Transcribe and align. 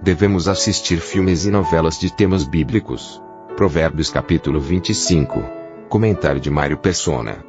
Devemos 0.00 0.46
assistir 0.46 1.00
filmes 1.00 1.44
e 1.44 1.50
novelas 1.50 1.98
de 1.98 2.08
temas 2.08 2.44
bíblicos. 2.44 3.20
Provérbios 3.56 4.08
capítulo 4.08 4.60
25. 4.60 5.42
Comentário 5.88 6.40
de 6.40 6.48
Mário 6.48 6.78
Persona. 6.78 7.44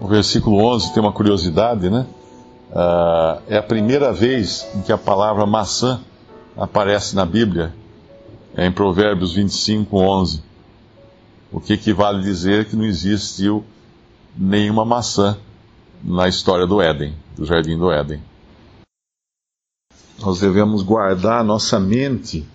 O 0.00 0.08
versículo 0.08 0.64
11 0.64 0.94
tem 0.94 1.02
uma 1.02 1.12
curiosidade, 1.12 1.90
né? 1.90 2.06
Ah, 2.72 3.40
é 3.48 3.58
a 3.58 3.62
primeira 3.62 4.14
vez 4.14 4.66
em 4.74 4.80
que 4.80 4.90
a 4.90 4.98
palavra 4.98 5.44
maçã 5.44 6.00
aparece 6.56 7.14
na 7.14 7.26
Bíblia, 7.26 7.74
é 8.56 8.66
em 8.66 8.72
Provérbios 8.72 9.34
25, 9.34 9.94
11. 9.94 10.42
O 11.52 11.60
que 11.60 11.74
equivale 11.74 12.18
a 12.18 12.22
dizer 12.22 12.64
que 12.64 12.76
não 12.76 12.84
existiu 12.84 13.62
nenhuma 14.34 14.86
maçã 14.86 15.36
na 16.04 16.28
história 16.28 16.66
do 16.66 16.82
Éden, 16.82 17.14
do 17.34 17.46
Jardim 17.46 17.78
do 17.78 17.90
Éden. 17.90 18.20
Nós 20.20 20.38
devemos 20.38 20.82
guardar 20.82 21.42
nossa 21.42 21.80
mente 21.80 22.46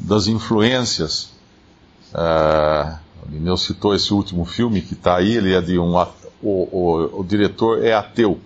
das 0.00 0.26
influências. 0.26 1.32
Uh, 2.14 2.98
o 3.26 3.30
Lineu 3.30 3.56
citou 3.56 3.94
esse 3.94 4.12
último 4.12 4.44
filme 4.44 4.80
que 4.80 4.94
está 4.94 5.16
aí, 5.16 5.36
ele 5.36 5.54
é 5.54 5.60
de 5.60 5.78
um. 5.78 5.94
O, 5.96 6.08
o, 6.42 7.20
o 7.20 7.24
diretor 7.24 7.84
é 7.84 7.92
ateu. 7.92 8.40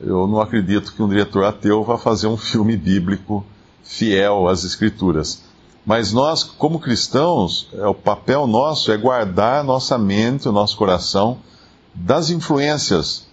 Eu 0.00 0.26
não 0.26 0.40
acredito 0.40 0.92
que 0.94 1.02
um 1.02 1.08
diretor 1.08 1.44
ateu 1.44 1.84
vá 1.84 1.98
fazer 1.98 2.26
um 2.26 2.36
filme 2.36 2.76
bíblico 2.76 3.44
fiel 3.82 4.48
às 4.48 4.64
Escrituras. 4.64 5.44
Mas 5.84 6.12
nós, 6.12 6.42
como 6.42 6.78
cristãos, 6.78 7.68
é, 7.72 7.86
o 7.86 7.94
papel 7.94 8.46
nosso 8.46 8.92
é 8.92 8.96
guardar 8.96 9.64
nossa 9.64 9.96
mente, 9.96 10.48
o 10.48 10.52
nosso 10.52 10.76
coração 10.76 11.38
das 11.94 12.30
influências 12.30 13.26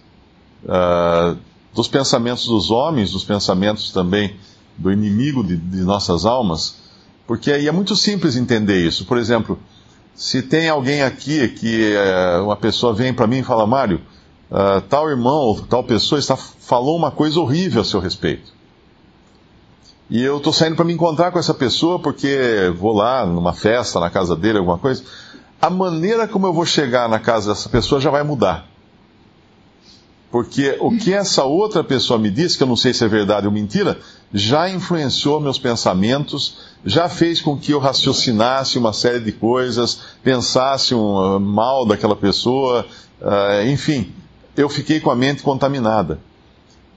uh, 0.64 1.36
dos 1.74 1.88
pensamentos 1.88 2.46
dos 2.46 2.70
homens, 2.70 3.12
dos 3.12 3.24
pensamentos 3.24 3.92
também 3.92 4.36
do 4.76 4.92
inimigo 4.92 5.42
de, 5.44 5.56
de 5.56 5.82
nossas 5.82 6.24
almas, 6.24 6.76
porque 7.26 7.52
aí 7.52 7.68
é 7.68 7.72
muito 7.72 7.94
simples 7.94 8.36
entender 8.36 8.84
isso. 8.84 9.04
Por 9.04 9.18
exemplo, 9.18 9.58
se 10.14 10.42
tem 10.42 10.68
alguém 10.68 11.02
aqui 11.02 11.48
que 11.48 11.94
uh, 11.94 12.44
uma 12.44 12.56
pessoa 12.56 12.92
vem 12.92 13.12
para 13.12 13.26
mim 13.26 13.38
e 13.38 13.42
fala, 13.42 13.66
Mário, 13.66 14.00
uh, 14.50 14.80
tal 14.88 15.08
irmão, 15.08 15.64
tal 15.68 15.84
pessoa 15.84 16.18
está, 16.18 16.36
falou 16.36 16.96
uma 16.96 17.10
coisa 17.10 17.38
horrível 17.38 17.82
a 17.82 17.84
seu 17.84 18.00
respeito. 18.00 18.58
E 20.10 20.22
eu 20.22 20.38
estou 20.38 20.52
saindo 20.52 20.74
para 20.74 20.86
me 20.86 20.94
encontrar 20.94 21.30
com 21.30 21.38
essa 21.38 21.52
pessoa 21.52 21.98
porque 21.98 22.72
vou 22.78 22.94
lá 22.94 23.26
numa 23.26 23.52
festa, 23.52 24.00
na 24.00 24.08
casa 24.08 24.34
dele, 24.34 24.58
alguma 24.58 24.78
coisa. 24.78 25.04
A 25.60 25.68
maneira 25.68 26.28
como 26.28 26.46
eu 26.46 26.52
vou 26.52 26.64
chegar 26.64 27.08
na 27.08 27.18
casa 27.18 27.50
dessa 27.50 27.68
pessoa 27.68 28.00
já 28.00 28.10
vai 28.10 28.22
mudar. 28.22 28.66
Porque 30.30 30.76
o 30.78 30.96
que 30.96 31.14
essa 31.14 31.44
outra 31.44 31.82
pessoa 31.82 32.18
me 32.18 32.30
disse, 32.30 32.56
que 32.56 32.62
eu 32.62 32.66
não 32.66 32.76
sei 32.76 32.92
se 32.92 33.02
é 33.02 33.08
verdade 33.08 33.46
ou 33.46 33.52
mentira, 33.52 33.98
já 34.32 34.68
influenciou 34.68 35.40
meus 35.40 35.58
pensamentos, 35.58 36.58
já 36.84 37.08
fez 37.08 37.40
com 37.40 37.56
que 37.56 37.72
eu 37.72 37.78
raciocinasse 37.78 38.76
uma 38.76 38.92
série 38.92 39.20
de 39.20 39.32
coisas, 39.32 40.00
pensasse 40.22 40.94
um, 40.94 41.36
uh, 41.36 41.40
mal 41.40 41.86
daquela 41.86 42.14
pessoa, 42.14 42.84
uh, 43.22 43.66
enfim, 43.68 44.12
eu 44.54 44.68
fiquei 44.68 45.00
com 45.00 45.10
a 45.10 45.16
mente 45.16 45.42
contaminada. 45.42 46.20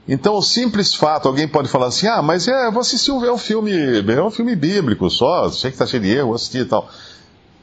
Então, 0.06 0.34
o 0.34 0.42
simples 0.42 0.92
fato, 0.94 1.26
alguém 1.26 1.48
pode 1.48 1.68
falar 1.68 1.86
assim: 1.86 2.08
ah, 2.08 2.20
mas 2.20 2.48
é, 2.48 2.70
vou 2.70 2.80
assistir 2.80 3.12
um, 3.12 3.24
é 3.24 3.32
um 3.32 3.38
filme, 3.38 3.72
é 3.72 4.22
um 4.22 4.30
filme 4.30 4.54
bíblico 4.54 5.08
só, 5.08 5.48
sei 5.48 5.70
que 5.70 5.76
está 5.76 5.86
cheio 5.86 6.02
de 6.02 6.10
erro, 6.10 6.28
vou 6.28 6.34
assistir 6.34 6.58
e 6.58 6.64
tal. 6.64 6.88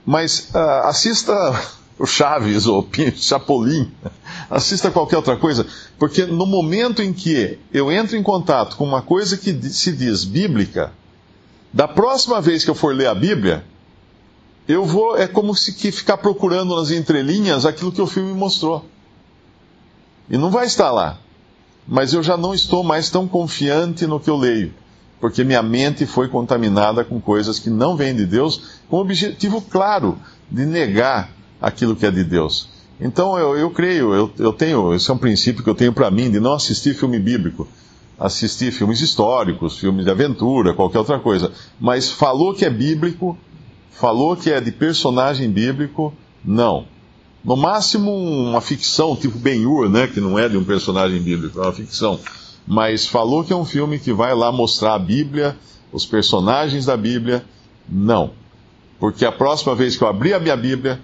Mas 0.06 0.50
uh, 0.54 0.88
assista 0.88 1.34
o 2.00 2.06
Chaves 2.06 2.66
ou 2.66 2.88
Chapolin, 3.16 3.92
assista 4.50 4.90
qualquer 4.90 5.18
outra 5.18 5.36
coisa, 5.36 5.68
porque 5.98 6.26
no 6.26 6.46
momento 6.46 7.02
em 7.02 7.12
que 7.12 7.60
eu 7.74 7.92
entro 7.92 8.16
em 8.16 8.24
contato 8.24 8.78
com 8.78 8.86
uma 8.86 9.02
coisa 9.02 9.38
que 9.38 9.54
se 9.70 9.92
diz 9.92 10.24
bíblica, 10.24 10.94
da 11.74 11.88
próxima 11.88 12.42
vez 12.42 12.64
que 12.64 12.70
eu 12.70 12.76
for 12.76 12.96
ler 12.96 13.08
a 13.08 13.14
Bíblia, 13.14 13.64
eu 14.68 14.86
vou, 14.86 15.18
é 15.18 15.28
como 15.28 15.56
se 15.56 15.74
que 15.74 15.92
ficar 15.92 16.18
procurando 16.18 16.76
nas 16.76 16.90
entrelinhas 16.92 17.66
aquilo 17.66 17.92
que 17.92 18.02
o 18.02 18.08
filme 18.08 18.34
mostrou. 18.34 18.86
E 20.30 20.38
não 20.38 20.50
vai 20.50 20.68
estar 20.68 20.92
lá. 20.92 21.18
Mas 21.88 22.14
eu 22.14 22.22
já 22.22 22.38
não 22.38 22.54
estou 22.54 22.84
mais 22.84 23.10
tão 23.10 23.28
confiante 23.28 24.06
no 24.06 24.20
que 24.20 24.30
eu 24.30 24.38
leio, 24.38 24.74
porque 25.20 25.44
minha 25.44 25.62
mente 25.62 26.06
foi 26.06 26.28
contaminada 26.28 27.04
com 27.04 27.20
coisas 27.20 27.60
que 27.60 27.70
não 27.70 27.96
vêm 27.96 28.16
de 28.16 28.26
Deus, 28.26 28.80
com 28.90 28.98
o 28.98 29.02
objetivo 29.02 29.62
claro 29.62 30.18
de 30.50 30.66
negar 30.66 31.30
aquilo 31.62 31.96
que 31.96 32.06
é 32.06 32.12
de 32.12 32.24
Deus. 32.24 32.70
Então 33.00 33.38
eu, 33.38 33.58
eu 33.58 33.70
creio, 33.72 34.14
eu, 34.14 34.32
eu 34.38 34.54
tenho, 34.54 34.94
esse 34.94 35.10
é 35.10 35.14
um 35.14 35.18
princípio 35.18 35.64
que 35.64 35.70
eu 35.70 35.76
tenho 35.76 35.94
para 35.94 36.12
mim, 36.12 36.30
de 36.30 36.40
não 36.40 36.54
assistir 36.54 36.94
filme 36.94 37.20
bíblico 37.20 37.68
assistir 38.20 38.72
filmes 38.72 39.00
históricos, 39.00 39.78
filmes 39.78 40.04
de 40.04 40.12
aventura, 40.12 40.74
qualquer 40.74 41.00
outra 41.00 41.20
coisa. 41.20 41.52
Mas 41.80 42.12
falou 42.12 42.54
que 42.54 42.66
é 42.66 42.70
bíblico, 42.70 43.38
falou 43.92 44.36
que 44.36 44.52
é 44.52 44.60
de 44.60 44.72
personagem 44.72 45.50
bíblico, 45.50 46.14
não. 46.44 46.86
No 47.44 47.56
máximo 47.56 48.12
uma 48.12 48.60
ficção, 48.60 49.16
tipo 49.16 49.38
Ben-Hur, 49.38 49.90
né, 49.90 50.08
que 50.08 50.20
não 50.20 50.38
é 50.38 50.50
de 50.50 50.58
um 50.58 50.64
personagem 50.64 51.22
bíblico, 51.22 51.58
é 51.60 51.64
uma 51.64 51.72
ficção. 51.72 52.20
Mas 52.70 53.08
falou 53.08 53.44
que 53.44 53.52
é 53.52 53.56
um 53.56 53.66
filme 53.66 53.98
que 53.98 54.14
vai 54.14 54.36
lá 54.36 54.52
mostrar 54.52 54.94
a 54.94 55.00
Bíblia, 55.00 55.58
os 55.92 56.06
personagens 56.06 56.86
da 56.86 56.96
Bíblia, 56.96 57.44
não. 57.90 58.30
Porque 59.00 59.26
a 59.26 59.32
próxima 59.32 59.74
vez 59.74 59.98
que 59.98 60.04
eu 60.04 60.08
abrir 60.08 60.36
a 60.36 60.40
minha 60.40 60.56
Bíblia, 60.56 61.02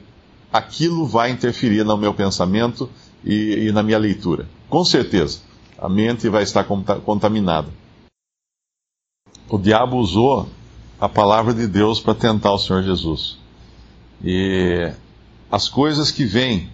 aquilo 0.53 1.07
vai 1.07 1.31
interferir 1.31 1.83
no 1.83 1.97
meu 1.97 2.13
pensamento 2.13 2.87
e, 3.23 3.65
e 3.67 3.71
na 3.71 3.81
minha 3.81 3.97
leitura. 3.97 4.47
Com 4.69 4.85
certeza. 4.85 5.39
A 5.79 5.89
mente 5.89 6.29
vai 6.29 6.43
estar 6.43 6.65
contaminada. 6.65 7.69
O 9.49 9.57
diabo 9.57 9.97
usou 9.97 10.47
a 11.01 11.09
palavra 11.09 11.51
de 11.51 11.65
Deus 11.65 11.99
para 11.99 12.13
tentar 12.13 12.51
o 12.53 12.59
Senhor 12.59 12.83
Jesus. 12.83 13.39
E 14.23 14.93
as 15.51 15.67
coisas 15.67 16.11
que 16.11 16.25
vêm 16.25 16.69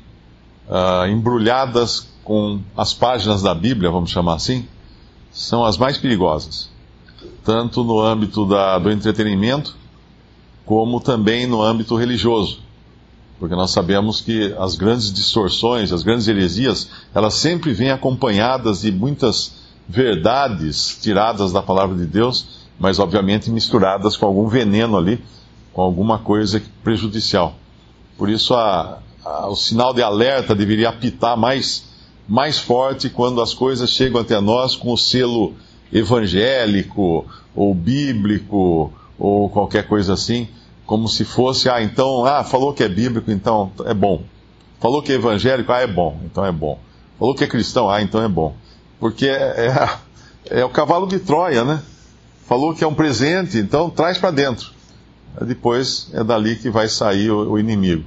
uh, 0.68 1.08
embrulhadas 1.08 2.10
com 2.26 2.60
as 2.76 2.94
páginas 2.94 3.42
da 3.42 3.56
Bíblia, 3.56 3.90
vamos 3.90 4.10
chamar 4.10 4.36
assim, 4.36 4.68
são 5.32 5.64
as 5.64 5.78
mais 5.78 5.98
perigosas, 5.98 6.70
tanto 7.44 7.84
no 7.84 8.02
âmbito 8.02 8.46
da, 8.46 8.78
do 8.78 8.92
entretenimento, 8.92 9.76
como 10.66 11.00
também 11.00 11.48
no 11.48 11.62
âmbito 11.62 11.96
religioso. 11.96 12.60
Porque 13.40 13.56
nós 13.56 13.72
sabemos 13.72 14.22
que 14.22 14.54
as 14.60 14.76
grandes 14.76 15.12
distorções, 15.12 15.92
as 15.92 16.04
grandes 16.04 16.28
heresias, 16.28 16.90
elas 17.14 17.34
sempre 17.34 17.74
vêm 17.74 17.90
acompanhadas 17.90 18.82
de 18.82 18.92
muitas 18.92 19.54
verdades 19.88 21.00
tiradas 21.02 21.52
da 21.52 21.62
palavra 21.62 21.98
de 21.98 22.06
Deus, 22.06 22.70
mas 22.80 23.00
obviamente 23.00 23.50
misturadas 23.50 24.16
com 24.16 24.26
algum 24.26 24.48
veneno 24.48 24.98
ali, 24.98 25.24
com 25.74 25.82
alguma 25.82 26.20
coisa 26.20 26.62
prejudicial. 26.84 27.56
Por 28.18 28.30
isso 28.30 28.54
a, 28.54 29.00
a, 29.26 29.48
o 29.48 29.56
sinal 29.56 29.94
de 29.94 30.02
alerta 30.02 30.54
deveria 30.54 30.90
apitar 30.90 31.36
mais, 31.36 31.84
mais 32.32 32.58
forte 32.58 33.10
quando 33.10 33.42
as 33.42 33.54
coisas 33.54 33.90
chegam 33.90 34.22
até 34.22 34.40
nós 34.40 34.74
com 34.74 34.94
o 34.94 34.98
selo 34.98 35.54
evangélico 35.92 37.26
ou 37.54 37.76
bíblico 37.76 38.94
ou 39.20 39.50
qualquer 39.50 39.86
coisa 39.86 40.14
assim, 40.14 40.48
como 40.86 41.10
se 41.10 41.26
fosse, 41.26 41.70
ah, 41.70 41.84
então, 41.84 42.26
ah, 42.26 42.42
falou 42.44 42.74
que 42.74 42.84
é 42.84 42.88
bíblico, 42.88 43.30
então 43.30 43.74
é 43.86 43.94
bom. 43.94 44.24
Falou 44.80 45.02
que 45.02 45.12
é 45.12 45.16
evangélico, 45.16 45.74
ah, 45.74 45.82
é 45.82 45.88
bom, 45.88 46.22
então 46.24 46.46
é 46.46 46.52
bom. 46.54 46.80
Falou 47.20 47.36
que 47.36 47.44
é 47.44 47.48
cristão, 47.48 47.90
ah, 47.90 48.02
então 48.02 48.24
é 48.24 48.30
bom. 48.30 48.56
Porque 48.98 49.28
é, 49.28 49.68
é, 50.50 50.62
é 50.62 50.66
o 50.66 50.70
cavalo 50.70 51.08
de 51.08 51.20
Troia, 51.20 51.66
né? 51.66 51.82
Falou 52.48 52.74
que 52.74 52.84
é 52.84 52.88
um 52.88 52.96
presente, 52.96 53.58
então 53.58 53.90
traz 53.90 54.18
para 54.18 54.32
dentro 54.32 54.72
depois 55.40 56.10
é 56.14 56.24
dali 56.24 56.56
que 56.56 56.70
vai 56.70 56.88
sair 56.88 57.32
o, 57.32 57.52
o 57.52 57.60
inimigo. 57.60 58.04